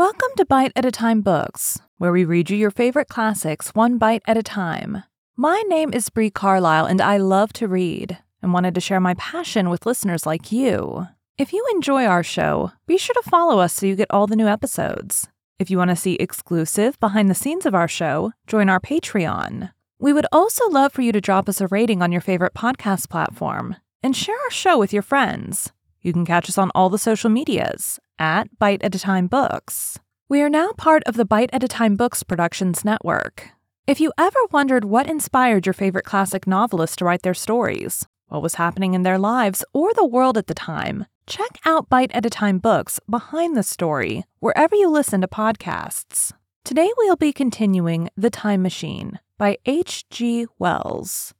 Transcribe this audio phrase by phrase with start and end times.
[0.00, 3.98] Welcome to Bite at a Time Books, where we read you your favorite classics one
[3.98, 5.02] bite at a time.
[5.36, 9.12] My name is Bree Carlisle, and I love to read and wanted to share my
[9.12, 11.06] passion with listeners like you.
[11.36, 14.36] If you enjoy our show, be sure to follow us so you get all the
[14.36, 15.28] new episodes.
[15.58, 19.70] If you want to see exclusive behind the scenes of our show, join our Patreon.
[19.98, 23.10] We would also love for you to drop us a rating on your favorite podcast
[23.10, 25.72] platform and share our show with your friends.
[26.00, 29.98] You can catch us on all the social medias at Bite at a Time Books.
[30.28, 33.48] We are now part of the Bite at a Time Books Productions Network.
[33.86, 38.42] If you ever wondered what inspired your favorite classic novelists to write their stories, what
[38.42, 42.26] was happening in their lives or the world at the time, check out Bite at
[42.26, 46.32] a Time Books Behind the Story wherever you listen to podcasts.
[46.62, 50.46] Today we'll be continuing The Time Machine by H.G.
[50.58, 51.32] Wells.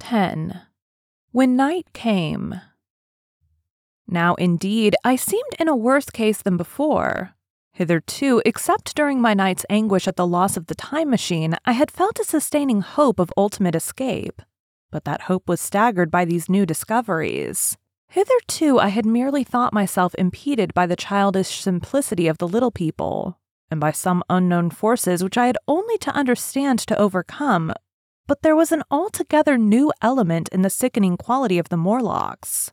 [0.00, 0.62] 10.
[1.32, 2.60] When Night Came.
[4.12, 7.36] Now, indeed, I seemed in a worse case than before.
[7.72, 11.92] Hitherto, except during my night's anguish at the loss of the time machine, I had
[11.92, 14.42] felt a sustaining hope of ultimate escape.
[14.90, 17.78] But that hope was staggered by these new discoveries.
[18.08, 23.38] Hitherto, I had merely thought myself impeded by the childish simplicity of the little people,
[23.70, 27.72] and by some unknown forces which I had only to understand to overcome.
[28.26, 32.72] But there was an altogether new element in the sickening quality of the Morlocks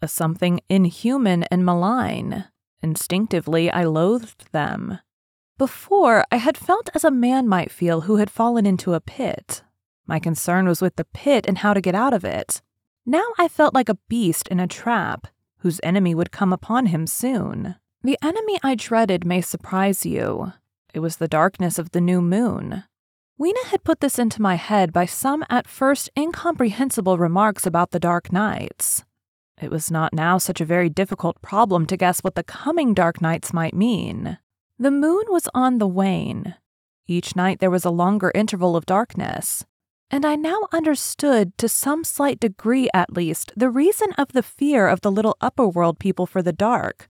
[0.00, 2.44] a something inhuman and malign.
[2.82, 4.98] Instinctively, I loathed them.
[5.58, 9.62] Before, I had felt as a man might feel who had fallen into a pit.
[10.06, 12.62] My concern was with the pit and how to get out of it.
[13.04, 15.26] Now I felt like a beast in a trap,
[15.58, 17.74] whose enemy would come upon him soon.
[18.02, 20.52] The enemy I dreaded may surprise you.
[20.94, 22.84] It was the darkness of the new moon.
[23.36, 28.00] Weena had put this into my head by some at first incomprehensible remarks about the
[28.00, 29.04] dark nights.
[29.60, 33.20] It was not now such a very difficult problem to guess what the coming dark
[33.20, 34.38] nights might mean.
[34.78, 36.54] The moon was on the wane.
[37.06, 39.64] Each night there was a longer interval of darkness.
[40.10, 44.88] And I now understood, to some slight degree at least, the reason of the fear
[44.88, 47.08] of the little upper world people for the dark.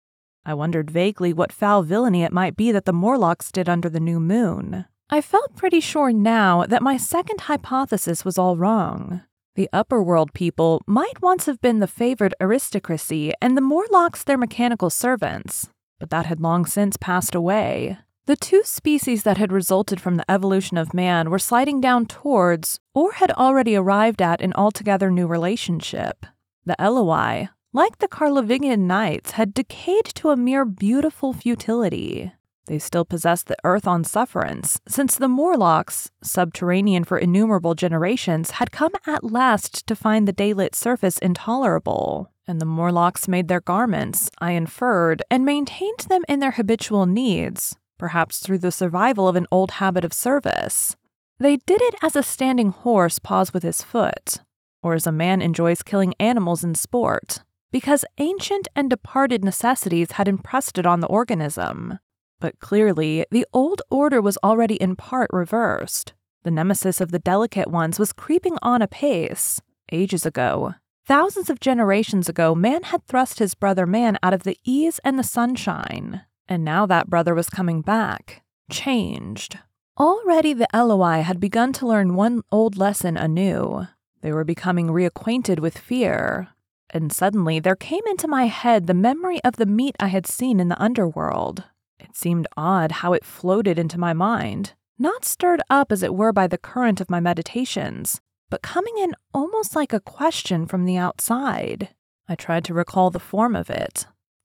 [0.46, 4.00] I wondered vaguely what foul villainy it might be that the Morlocks did under the
[4.00, 4.86] new moon.
[5.10, 9.22] I felt pretty sure now that my second hypothesis was all wrong.
[9.56, 14.38] The upper world people might once have been the favored aristocracy and the Morlocks their
[14.38, 15.70] mechanical servants,
[16.00, 18.00] but that had long since passed away.
[18.26, 22.80] The two species that had resulted from the evolution of man were sliding down towards,
[22.96, 26.26] or had already arrived at, an altogether new relationship.
[26.66, 32.32] The Eloi, like the Carlovingian knights, had decayed to a mere beautiful futility.
[32.66, 38.72] They still possessed the earth on sufferance, since the Morlocks, subterranean for innumerable generations, had
[38.72, 42.32] come at last to find the daylit surface intolerable.
[42.48, 47.76] And the Morlocks made their garments, I inferred, and maintained them in their habitual needs,
[47.98, 50.96] perhaps through the survival of an old habit of service.
[51.40, 54.38] They did it as a standing horse paws with his foot,
[54.82, 60.28] or as a man enjoys killing animals in sport, because ancient and departed necessities had
[60.28, 62.00] impressed it on the organism.
[62.40, 66.14] But clearly, the old order was already in part reversed.
[66.44, 69.62] The nemesis of the delicate ones was creeping on apace.
[69.92, 74.58] Ages ago, thousands of generations ago, man had thrust his brother man out of the
[74.66, 76.22] ease and the sunshine.
[76.48, 79.60] And now that brother was coming back, changed.
[79.98, 83.88] Already the Eloi had begun to learn one old lesson anew.
[84.22, 86.50] They were becoming reacquainted with fear.
[86.90, 90.60] And suddenly there came into my head the memory of the meat I had seen
[90.60, 91.64] in the underworld.
[92.00, 96.34] It seemed odd how it floated into my mind, not stirred up as it were
[96.34, 100.98] by the current of my meditations, but coming in almost like a question from the
[100.98, 101.90] outside.
[102.28, 104.08] I tried to recall the form of it.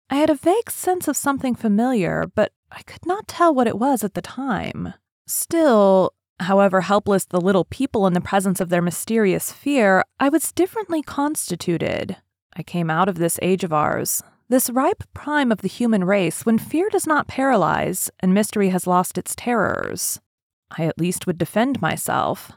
[0.09, 3.79] I had a vague sense of something familiar, but I could not tell what it
[3.79, 4.93] was at the time.
[5.27, 10.51] Still, however helpless the little people in the presence of their mysterious fear, I was
[10.51, 12.17] differently constituted.
[12.55, 16.45] I came out of this age of ours, this ripe prime of the human race
[16.45, 20.19] when fear does not paralyze and mystery has lost its terrors.
[20.77, 22.51] I at least would defend myself.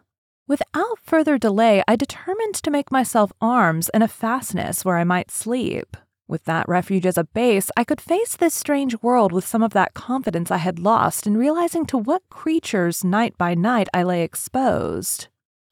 [0.46, 5.30] Without further delay, I determined to make myself arms and a fastness where I might
[5.30, 5.96] sleep.
[6.26, 9.72] With that refuge as a base, I could face this strange world with some of
[9.72, 14.22] that confidence I had lost in realizing to what creatures night by night I lay
[14.22, 15.28] exposed.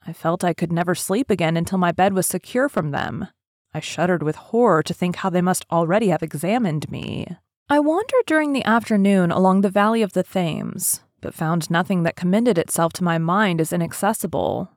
[0.06, 3.28] I felt I could never sleep again until my bed was secure from them,
[3.76, 7.26] I shuddered with horror to think how they must already have examined me.
[7.68, 12.16] I wandered during the afternoon along the valley of the Thames, but found nothing that
[12.16, 14.70] commended itself to my mind as inaccessible.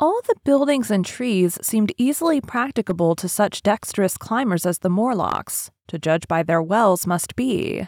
[0.00, 5.70] All the buildings and trees seemed easily practicable to such dexterous climbers as the Morlocks,
[5.88, 7.86] to judge by their wells must be.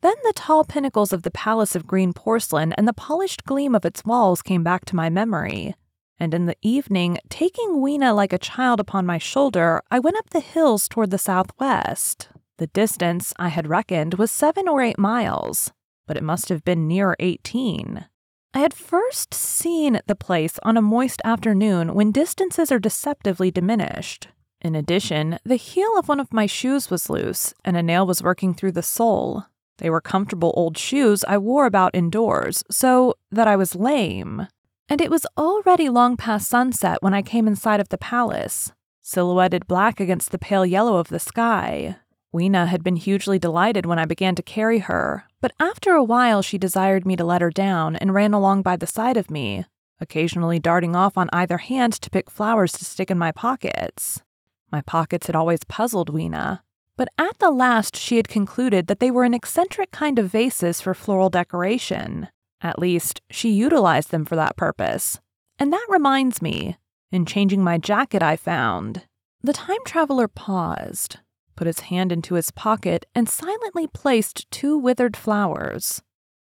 [0.00, 3.84] Then the tall pinnacles of the palace of green porcelain and the polished gleam of
[3.84, 5.74] its walls came back to my memory.
[6.20, 10.30] And in the evening, taking Weena like a child upon my shoulder, I went up
[10.30, 12.28] the hills toward the southwest.
[12.58, 15.72] The distance, I had reckoned, was seven or eight miles,
[16.06, 18.06] but it must have been near 18.
[18.52, 24.28] I had first seen the place on a moist afternoon when distances are deceptively diminished.
[24.60, 28.22] In addition, the heel of one of my shoes was loose, and a nail was
[28.22, 29.44] working through the sole.
[29.76, 34.48] They were comfortable old shoes I wore about indoors, so that I was lame.
[34.88, 38.72] And it was already long past sunset when I came in sight of the palace,
[39.02, 41.96] silhouetted black against the pale yellow of the sky.
[42.32, 46.42] Weena had been hugely delighted when I began to carry her, but after a while
[46.42, 49.64] she desired me to let her down and ran along by the side of me,
[50.00, 54.22] occasionally darting off on either hand to pick flowers to stick in my pockets.
[54.70, 56.62] My pockets had always puzzled Weena,
[56.96, 60.80] but at the last she had concluded that they were an eccentric kind of vases
[60.80, 62.28] for floral decoration.
[62.60, 65.20] At least, she utilized them for that purpose.
[65.58, 66.76] And that reminds me,
[67.12, 69.06] in changing my jacket, I found.
[69.42, 71.18] The time traveler paused
[71.58, 76.00] put his hand into his pocket, and silently placed two withered flowers,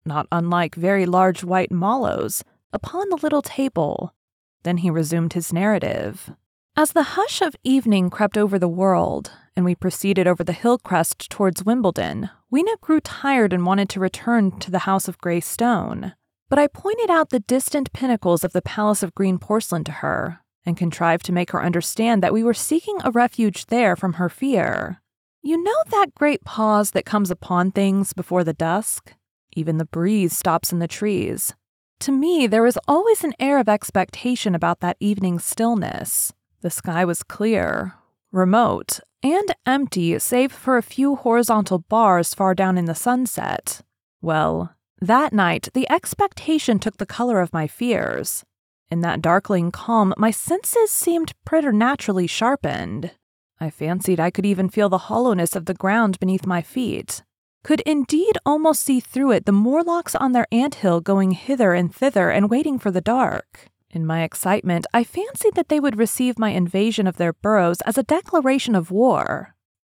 [0.04, 2.44] not unlike very large white mallows,
[2.74, 4.12] upon the little table.
[4.64, 6.30] Then he resumed his narrative.
[6.78, 10.78] As the hush of evening crept over the world, and we proceeded over the hill
[10.78, 15.40] crest towards Wimbledon, Weena grew tired and wanted to return to the House of Grey
[15.40, 16.12] Stone.
[16.48, 20.38] But I pointed out the distant pinnacles of the Palace of Green Porcelain to her,
[20.64, 24.28] and contrived to make her understand that we were seeking a refuge there from her
[24.28, 25.02] fear.
[25.42, 29.14] You know that great pause that comes upon things before the dusk?
[29.56, 31.56] Even the breeze stops in the trees.
[32.02, 36.32] To me, there is always an air of expectation about that evening stillness.
[36.60, 37.94] The sky was clear,
[38.32, 43.82] remote, and empty save for a few horizontal bars far down in the sunset.
[44.20, 48.44] Well, that night, the expectation took the color of my fears.
[48.90, 53.12] In that darkling calm, my senses seemed preternaturally sharpened.
[53.60, 57.22] I fancied I could even feel the hollowness of the ground beneath my feet,
[57.62, 61.94] could indeed almost see through it the Morlocks on their ant hill going hither and
[61.94, 63.68] thither and waiting for the dark.
[63.90, 67.96] In my excitement, I fancied that they would receive my invasion of their burrows as
[67.96, 69.54] a declaration of war.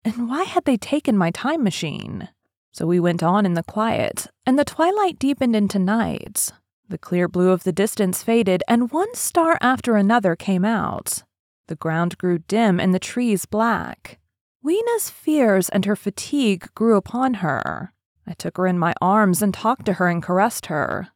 [0.06, 2.30] And why had they taken my time machine?
[2.72, 6.52] So we went on in the quiet, and the twilight deepened into night.
[6.88, 11.24] The clear blue of the distance faded, and one star after another came out.
[11.68, 14.20] The ground grew dim and the trees black.
[14.64, 17.94] Weena's fears and her fatigue grew upon her.
[18.28, 21.10] I took her in my arms and talked to her and caressed her.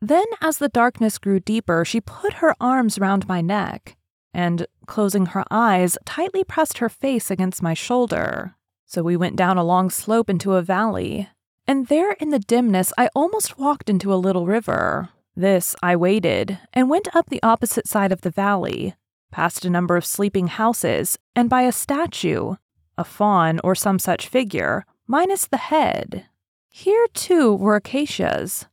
[0.00, 3.96] Then, as the darkness grew deeper, she put her arms round my neck
[4.32, 8.54] and, closing her eyes, tightly pressed her face against my shoulder.
[8.86, 11.28] So we went down a long slope into a valley,
[11.66, 15.10] and there in the dimness I almost walked into a little river.
[15.36, 18.94] This I waded and went up the opposite side of the valley,
[19.30, 22.56] past a number of sleeping houses, and by a statue,
[22.98, 26.26] a faun or some such figure, minus the head.
[26.68, 28.66] Here, too, were acacias.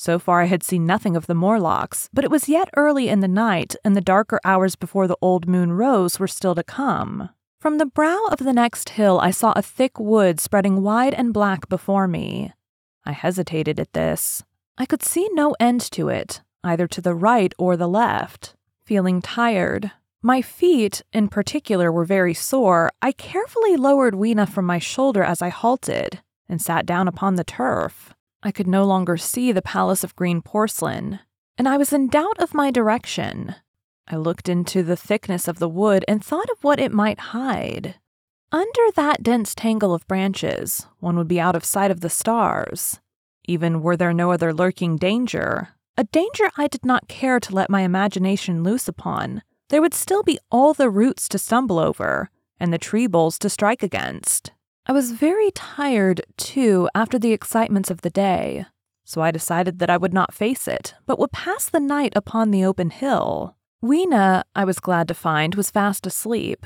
[0.00, 3.18] So far, I had seen nothing of the Morlocks, but it was yet early in
[3.18, 7.30] the night, and the darker hours before the old moon rose were still to come.
[7.58, 11.34] From the brow of the next hill, I saw a thick wood spreading wide and
[11.34, 12.52] black before me.
[13.04, 14.44] I hesitated at this.
[14.78, 18.54] I could see no end to it, either to the right or the left.
[18.84, 19.90] Feeling tired,
[20.22, 22.92] my feet, in particular, were very sore.
[23.02, 27.42] I carefully lowered Weena from my shoulder as I halted and sat down upon the
[27.42, 28.14] turf.
[28.42, 31.20] I could no longer see the palace of green porcelain,
[31.56, 33.56] and I was in doubt of my direction.
[34.06, 37.96] I looked into the thickness of the wood and thought of what it might hide.
[38.50, 43.00] Under that dense tangle of branches, one would be out of sight of the stars.
[43.46, 47.68] Even were there no other lurking danger, a danger I did not care to let
[47.68, 49.42] my imagination loose upon.
[49.68, 52.30] There would still be all the roots to stumble over
[52.60, 54.52] and the tree boles to strike against.
[54.88, 58.64] I was very tired, too, after the excitements of the day,
[59.04, 62.50] so I decided that I would not face it, but would pass the night upon
[62.50, 63.54] the open hill.
[63.82, 66.64] Weena, I was glad to find, was fast asleep.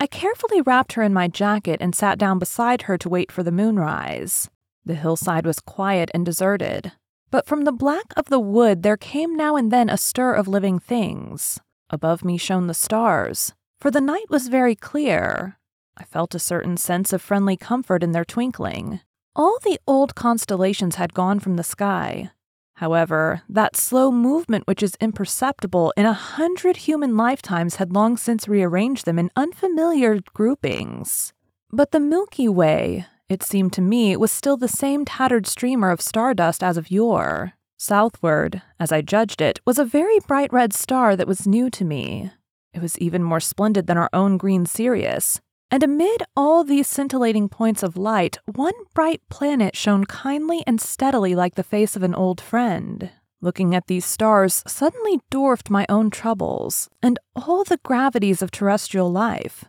[0.00, 3.42] I carefully wrapped her in my jacket and sat down beside her to wait for
[3.42, 4.48] the moonrise.
[4.86, 6.92] The hillside was quiet and deserted.
[7.30, 10.48] But from the black of the wood there came now and then a stir of
[10.48, 11.60] living things.
[11.90, 15.57] Above me shone the stars, for the night was very clear.
[15.98, 19.00] I felt a certain sense of friendly comfort in their twinkling.
[19.34, 22.30] All the old constellations had gone from the sky.
[22.74, 28.46] However, that slow movement which is imperceptible in a hundred human lifetimes had long since
[28.46, 31.32] rearranged them in unfamiliar groupings.
[31.72, 36.00] But the Milky Way, it seemed to me, was still the same tattered streamer of
[36.00, 37.54] stardust as of yore.
[37.76, 41.84] Southward, as I judged it, was a very bright red star that was new to
[41.84, 42.30] me.
[42.72, 45.40] It was even more splendid than our own green Sirius.
[45.70, 51.34] And amid all these scintillating points of light, one bright planet shone kindly and steadily
[51.34, 53.10] like the face of an old friend.
[53.40, 59.12] Looking at these stars suddenly dwarfed my own troubles and all the gravities of terrestrial
[59.12, 59.66] life.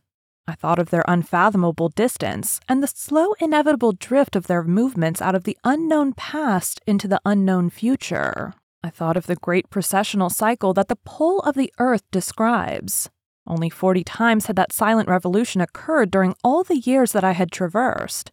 [0.48, 5.36] I thought of their unfathomable distance and the slow, inevitable drift of their movements out
[5.36, 8.54] of the unknown past into the unknown future.
[8.82, 13.10] I thought of the great precessional cycle that the pole of the earth describes.
[13.50, 17.52] Only 40 times had that silent revolution occurred during all the years that I had
[17.52, 18.32] traversed.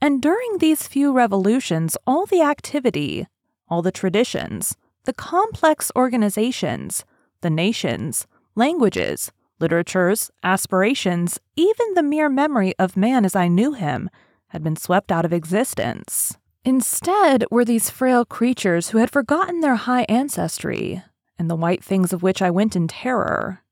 [0.00, 3.28] And during these few revolutions, all the activity,
[3.68, 7.04] all the traditions, the complex organizations,
[7.40, 9.30] the nations, languages,
[9.60, 14.10] literatures, aspirations, even the mere memory of man as I knew him,
[14.48, 16.36] had been swept out of existence.
[16.64, 21.02] Instead were these frail creatures who had forgotten their high ancestry,
[21.38, 23.62] and the white things of which I went in terror.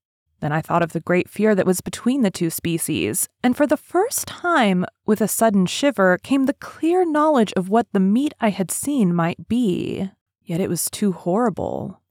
[0.41, 3.67] Then I thought of the great fear that was between the two species, and for
[3.67, 8.35] the first time, with a sudden shiver, came the clear knowledge of what the meat
[8.41, 10.11] I had seen might be.
[10.43, 12.03] Yet it was too horrible.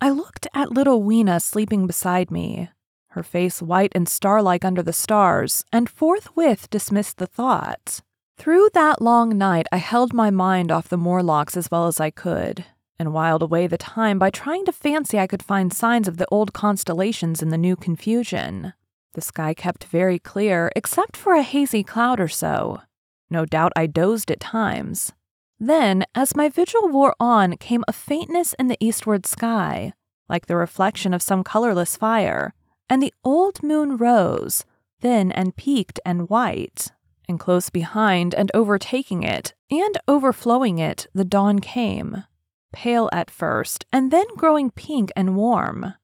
[0.00, 2.70] I looked at little Weena sleeping beside me,
[3.10, 8.00] her face white and starlike under the stars, and forthwith dismissed the thought.
[8.36, 12.10] Through that long night, I held my mind off the Morlocks as well as I
[12.10, 12.64] could,
[13.02, 16.28] and whiled away the time by trying to fancy I could find signs of the
[16.30, 18.74] old constellations in the new confusion.
[19.14, 22.80] The sky kept very clear, except for a hazy cloud or so.
[23.28, 25.12] No doubt I dozed at times.
[25.58, 29.94] Then, as my vigil wore on, came a faintness in the eastward sky,
[30.28, 32.54] like the reflection of some colorless fire,
[32.88, 34.64] and the old moon rose,
[35.00, 36.92] thin and peaked and white.
[37.28, 42.24] And close behind and overtaking it, and overflowing it, the dawn came,
[42.72, 45.94] pale at first, and then growing pink and warm.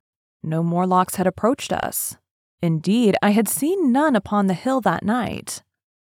[0.43, 2.17] No Morlocks had approached us.
[2.63, 5.63] Indeed, I had seen none upon the hill that night.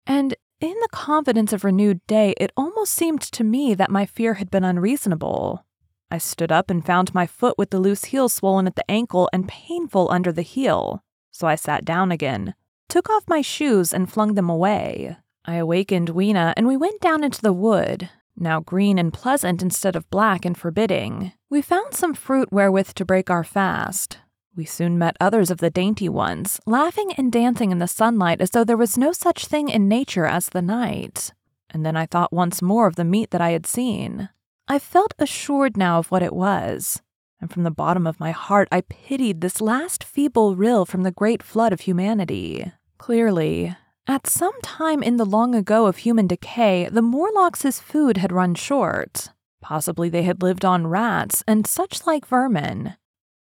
[0.07, 4.35] And in the confidence of renewed day, it almost seemed to me that my fear
[4.35, 5.65] had been unreasonable.
[6.11, 9.29] I stood up and found my foot with the loose heel swollen at the ankle
[9.33, 12.55] and painful under the heel, so I sat down again,
[12.89, 15.17] took off my shoes, and flung them away.
[15.45, 19.97] I awakened Weena, and we went down into the wood, now green and pleasant instead
[19.97, 21.33] of black and forbidding.
[21.51, 24.19] We found some fruit wherewith to break our fast.
[24.57, 28.51] We soon met others of the dainty ones, laughing and dancing in the sunlight as
[28.51, 31.33] though there was no such thing in nature as the night.
[31.71, 34.29] And then I thought once more of the meat that I had seen.
[34.69, 37.03] I felt assured now of what it was,
[37.41, 41.11] and from the bottom of my heart I pitied this last feeble rill from the
[41.11, 42.71] great flood of humanity.
[42.97, 48.33] Clearly, at some time in the long ago of human decay, the Morlocks' food had
[48.33, 49.31] run short.
[49.63, 52.97] Possibly they had lived on rats and such like vermin.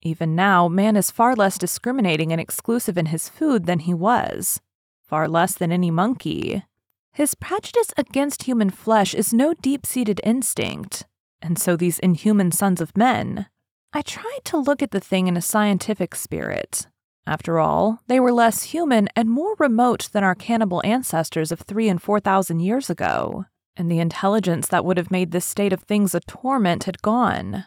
[0.02, 4.60] Even now, man is far less discriminating and exclusive in his food than he was,
[5.06, 6.64] far less than any monkey.
[7.12, 11.06] His prejudice against human flesh is no deep seated instinct,
[11.42, 13.48] and so these inhuman sons of men.
[13.94, 16.88] I tried to look at the thing in a scientific spirit.
[17.28, 21.90] After all, they were less human and more remote than our cannibal ancestors of three
[21.90, 23.44] and four thousand years ago,
[23.76, 27.66] and the intelligence that would have made this state of things a torment had gone.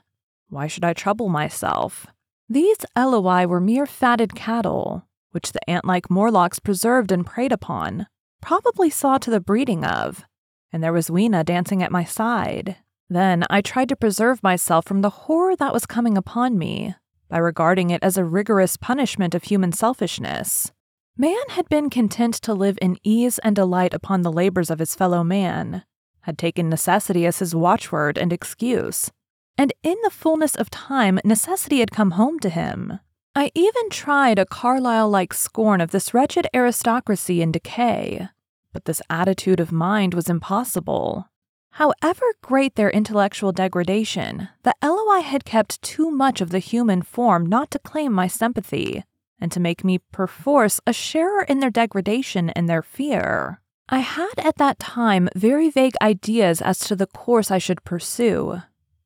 [0.48, 2.06] Why should I trouble myself?
[2.48, 8.06] These Eloi were mere fatted cattle, which the ant like Morlocks preserved and preyed upon,
[8.40, 10.24] probably saw to the breeding of,
[10.72, 12.76] and there was Weena dancing at my side.
[13.10, 16.94] Then I tried to preserve myself from the horror that was coming upon me
[17.30, 20.72] by regarding it as a rigorous punishment of human selfishness.
[21.16, 24.94] Man had been content to live in ease and delight upon the labors of his
[24.94, 25.84] fellow man,
[26.22, 29.10] had taken necessity as his watchword and excuse,
[29.56, 32.98] and in the fullness of time, necessity had come home to him.
[33.34, 38.28] I even tried a Carlyle like scorn of this wretched aristocracy in decay,
[38.72, 41.26] but this attitude of mind was impossible.
[41.72, 47.46] However great their intellectual degradation, the Eloi had kept too much of the human form
[47.46, 49.04] not to claim my sympathy,
[49.40, 53.60] and to make me perforce a sharer in their degradation and their fear.
[53.88, 58.62] I had at that time very vague ideas as to the course I should pursue.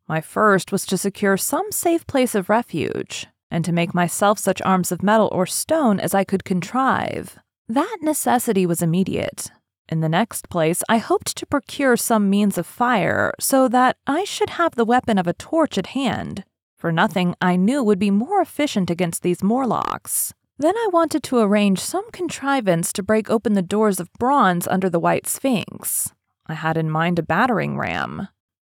[0.09, 4.61] My first was to secure some safe place of refuge, and to make myself such
[4.62, 7.38] arms of metal or stone as I could contrive.
[7.68, 9.50] That necessity was immediate.
[9.88, 14.24] In the next place, I hoped to procure some means of fire so that I
[14.24, 16.44] should have the weapon of a torch at hand,
[16.78, 20.32] for nothing I knew would be more efficient against these Morlocks.
[20.58, 24.88] Then I wanted to arrange some contrivance to break open the doors of bronze under
[24.88, 26.12] the White Sphinx.
[26.46, 28.28] I had in mind a battering ram.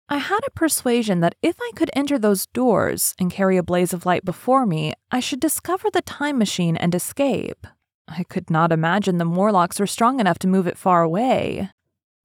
[0.08, 3.92] I had a persuasion that if I could enter those doors and carry a blaze
[3.92, 7.66] of light before me, I should discover the time machine and escape.
[8.08, 11.70] I could not imagine the Morlocks were strong enough to move it far away.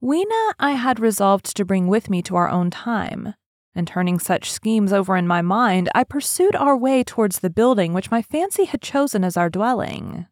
[0.00, 3.34] Weena I had resolved to bring with me to our own time,
[3.74, 7.92] and turning such schemes over in my mind, I pursued our way towards the building
[7.92, 10.26] which my fancy had chosen as our dwelling.